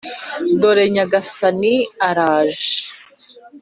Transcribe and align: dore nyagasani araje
dore 0.61 0.85
nyagasani 0.93 1.73
araje 2.09 2.73